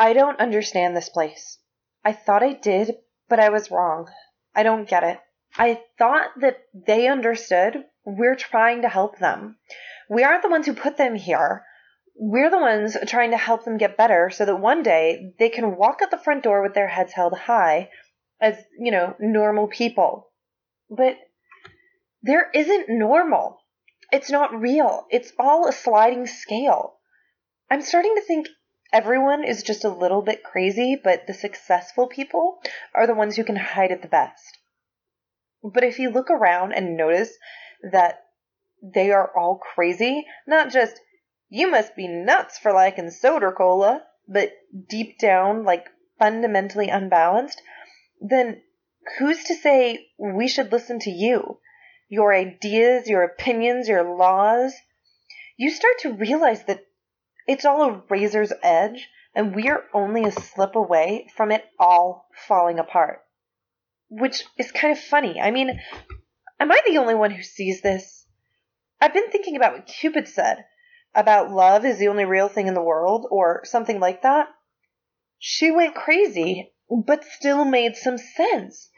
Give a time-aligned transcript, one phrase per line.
[0.00, 1.58] I don't understand this place.
[2.02, 2.96] I thought I did,
[3.28, 4.08] but I was wrong.
[4.54, 5.20] I don't get it.
[5.58, 9.58] I thought that they understood we're trying to help them.
[10.08, 11.66] We aren't the ones who put them here.
[12.16, 15.76] We're the ones trying to help them get better so that one day they can
[15.76, 17.90] walk out the front door with their heads held high
[18.40, 20.30] as, you know, normal people.
[20.88, 21.18] But
[22.22, 23.58] there isn't normal.
[24.10, 25.06] It's not real.
[25.10, 26.94] It's all a sliding scale.
[27.70, 28.46] I'm starting to think
[28.92, 32.60] everyone is just a little bit crazy, but the successful people
[32.94, 34.58] are the ones who can hide it the best.
[35.62, 37.36] But if you look around and notice
[37.82, 38.24] that
[38.82, 41.00] they are all crazy, not just,
[41.48, 44.52] you must be nuts for liking soda cola, but
[44.88, 45.86] deep down, like
[46.18, 47.60] fundamentally unbalanced,
[48.20, 48.62] then
[49.18, 51.58] who's to say we should listen to you?
[52.08, 54.74] Your ideas, your opinions, your laws?
[55.56, 56.86] You start to realize that
[57.50, 62.78] it's all a razor's edge, and we're only a slip away from it all falling
[62.78, 63.22] apart.
[64.08, 65.40] Which is kind of funny.
[65.40, 65.80] I mean,
[66.60, 68.24] am I the only one who sees this?
[69.00, 70.64] I've been thinking about what Cupid said
[71.12, 74.46] about love is the only real thing in the world, or something like that.
[75.40, 78.90] She went crazy, but still made some sense.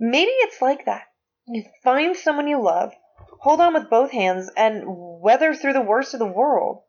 [0.00, 1.02] Maybe it's like that.
[1.46, 2.92] You find someone you love,
[3.38, 6.82] hold on with both hands, and weather through the worst of the world.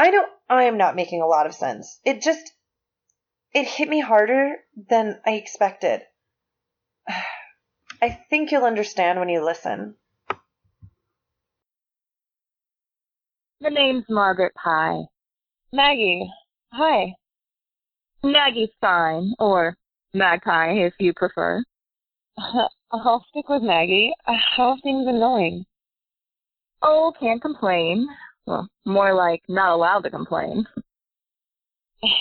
[0.00, 2.00] I know I am not making a lot of sense.
[2.06, 2.52] It just
[3.52, 4.54] it hit me harder
[4.88, 6.00] than I expected.
[8.02, 9.96] I think you'll understand when you listen.
[13.60, 15.02] The name's Margaret Pye.
[15.70, 16.30] Maggie,
[16.72, 17.12] hi.
[18.22, 19.76] Maggie's fine, or
[20.14, 21.62] Magpie if you prefer.
[22.90, 24.14] I'll stick with Maggie.
[24.56, 25.66] How things been going?
[26.80, 28.08] Oh, can't complain.
[28.46, 30.66] Well, more like not allowed to complain.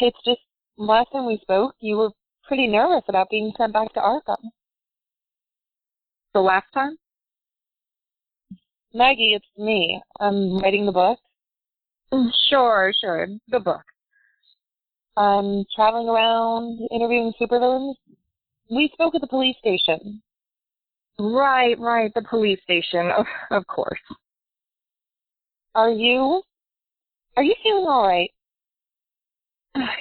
[0.02, 0.42] It's just
[0.78, 2.10] last time we spoke, you were
[2.46, 4.50] pretty nervous about being sent back to Arkham.
[6.34, 6.98] The last time?
[8.94, 10.02] Maggie, it's me.
[10.20, 11.20] I'm writing the book.
[12.12, 13.84] Mm, sure, sure, the book.
[15.16, 17.96] I'm traveling around interviewing supervillains.
[18.70, 20.22] We spoke at the police station.
[21.20, 24.00] Right, right, the police station, of, of course.
[25.76, 26.42] Are you?
[27.38, 28.32] Are you feeling all right?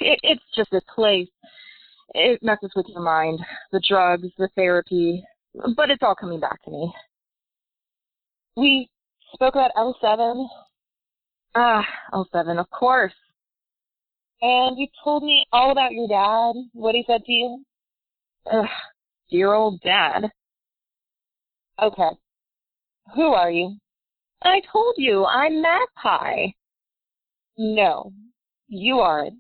[0.01, 1.29] It, it's just this place.
[2.15, 3.41] It messes with your mind.
[3.73, 5.23] The drugs, the therapy,
[5.77, 6.93] but it's all coming back to me.
[8.57, 8.89] We
[9.34, 10.47] spoke about L7.
[11.55, 13.12] Ah, L7, of course.
[14.41, 17.65] And you told me all about your dad, what he said to you.
[18.51, 18.67] Ugh,
[19.31, 20.31] dear old dad.
[21.83, 22.11] Okay.
[23.15, 23.77] Who are you?
[24.43, 26.49] I told you, I'm Magpie.
[27.56, 28.12] No,
[28.69, 29.34] you aren't.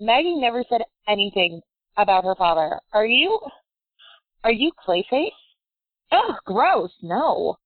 [0.00, 1.60] Maggie never said anything
[1.96, 2.80] about her father.
[2.92, 3.38] Are you?
[4.44, 5.30] Are you Clayface?
[6.12, 7.56] Oh, gross, no.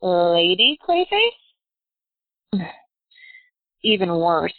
[0.00, 2.66] Lady Clayface?
[3.82, 4.54] Even worse.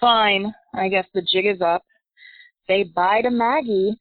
[0.00, 1.82] Fine, I guess the jig is up.
[2.66, 3.96] Say bye to Maggie.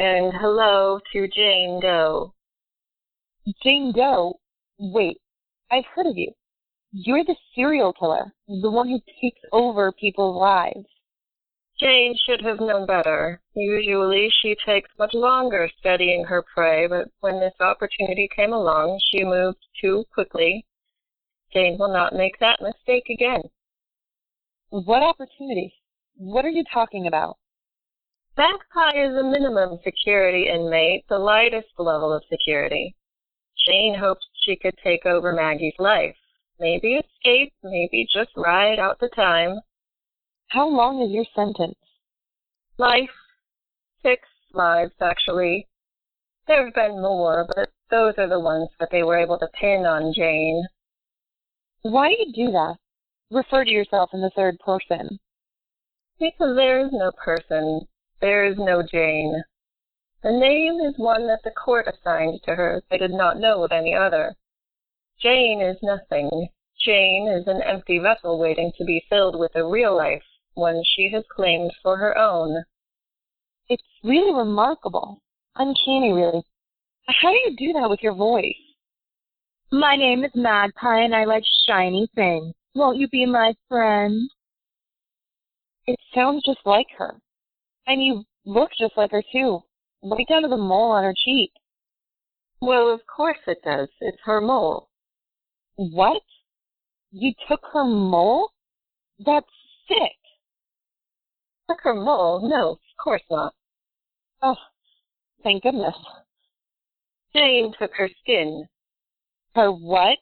[0.00, 2.32] And hello to Jane Doe.
[3.62, 4.40] Jane Doe?
[4.78, 5.18] Wait,
[5.70, 6.32] I've heard of you.
[6.90, 10.86] You're the serial killer, the one who takes over people's lives.
[11.78, 13.42] Jane should have known better.
[13.54, 19.22] Usually she takes much longer studying her prey, but when this opportunity came along, she
[19.22, 20.64] moved too quickly.
[21.52, 23.42] Jane will not make that mistake again.
[24.70, 25.74] What opportunity?
[26.16, 27.36] What are you talking about?
[28.36, 32.94] Magpie is a minimum security inmate, the lightest level of security.
[33.66, 36.16] Jane hoped she could take over Maggie's life.
[36.58, 39.60] Maybe escape, maybe just ride out the time.
[40.48, 41.78] How long is your sentence?
[42.78, 43.10] Life.
[44.02, 45.68] Six lives, actually.
[46.46, 49.84] There have been more, but those are the ones that they were able to pin
[49.84, 50.66] on Jane.
[51.82, 52.76] Why do you do that?
[53.30, 55.18] Refer to yourself in the third person.
[56.18, 57.86] Because there is no person.
[58.20, 59.42] There is no Jane.
[60.22, 62.82] The name is one that the court assigned to her.
[62.90, 64.36] They did not know of any other.
[65.18, 66.48] Jane is nothing.
[66.78, 70.22] Jane is an empty vessel waiting to be filled with a real life,
[70.54, 72.64] one she has claimed for her own.
[73.68, 75.22] It's really remarkable.
[75.56, 76.44] Uncanny, really.
[77.06, 78.54] How do you do that with your voice?
[79.72, 82.54] My name is Magpie and I like shiny things.
[82.74, 84.28] Won't you be my friend?
[85.86, 87.20] It sounds just like her.
[87.90, 89.64] And you look just like her, too.
[90.00, 91.50] Right down to the mole on her cheek.
[92.60, 93.88] Well, of course it does.
[94.00, 94.90] It's her mole.
[95.74, 96.22] What?
[97.10, 98.52] You took her mole?
[99.18, 99.50] That's
[99.88, 100.16] sick.
[101.68, 102.48] Took her mole?
[102.48, 103.54] No, of course not.
[104.40, 104.54] Oh,
[105.42, 105.96] thank goodness.
[107.34, 108.68] Jane took her skin.
[109.56, 110.18] Her what?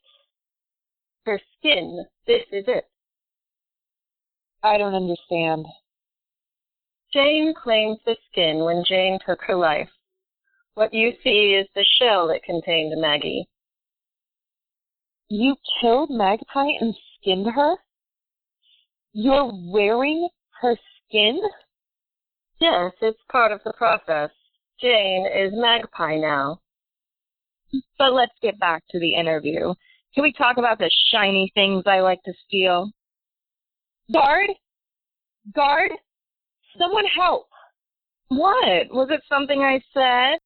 [1.26, 2.06] Her skin.
[2.26, 2.86] This is it.
[4.62, 5.66] I don't understand.
[7.12, 9.90] Jane claimed the skin when Jane took her life.
[10.74, 13.48] What you see is the shell that contained Maggie.
[15.28, 17.76] You killed Magpie and skinned her?
[19.12, 20.28] You're wearing
[20.60, 20.76] her
[21.06, 21.40] skin?
[22.60, 24.30] Yes, it's part of the process.
[24.80, 26.60] Jane is Magpie now.
[27.98, 29.74] But let's get back to the interview.
[30.14, 32.90] Can we talk about the shiny things I like to steal?
[34.12, 34.50] Guard?
[35.54, 35.90] Guard?
[36.78, 37.48] Someone help!
[38.28, 38.90] What?
[38.90, 40.38] Was it something I said?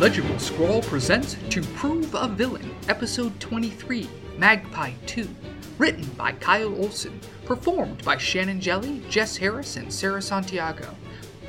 [0.00, 4.08] Legible Scroll presents To Prove a Villain, Episode 23,
[4.38, 5.28] Magpie 2.
[5.76, 7.20] Written by Kyle Olson.
[7.44, 10.94] Performed by Shannon Jelly, Jess Harris, and Sarah Santiago.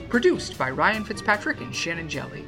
[0.10, 2.44] Produced by Ryan Fitzpatrick and Shannon Jelly.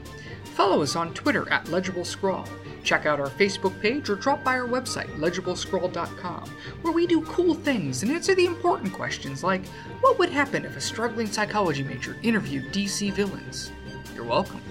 [0.56, 2.46] Follow us on Twitter at Legible Scroll.
[2.84, 6.50] Check out our Facebook page or drop by our website, legiblescroll.com,
[6.82, 9.66] where we do cool things and answer the important questions like
[10.02, 13.72] what would happen if a struggling psychology major interviewed DC villains?
[14.16, 14.62] You're welcome.